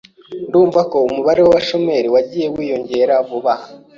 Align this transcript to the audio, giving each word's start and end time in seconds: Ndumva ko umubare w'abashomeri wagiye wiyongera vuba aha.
Ndumva 0.47 0.79
ko 0.91 0.95
umubare 1.07 1.39
w'abashomeri 1.43 2.07
wagiye 2.13 2.47
wiyongera 2.55 3.13
vuba 3.27 3.51
aha. 3.57 3.67